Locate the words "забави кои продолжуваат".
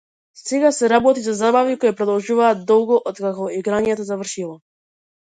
1.41-2.65